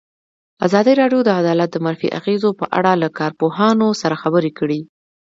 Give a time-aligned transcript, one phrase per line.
[0.65, 4.81] ازادي راډیو د عدالت د منفي اغېزو په اړه له کارپوهانو سره خبرې کړي.